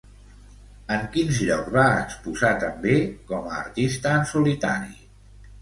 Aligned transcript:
En 0.95 1.03
quins 1.15 1.41
llocs 1.49 1.75
va 1.75 1.83
exposar 2.05 2.51
també 2.65 2.97
com 3.33 3.53
a 3.53 3.55
artista 3.61 4.17
en 4.23 4.29
solitari? 4.37 4.99